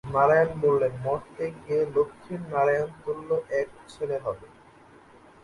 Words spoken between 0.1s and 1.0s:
নারায়ণ বললেন,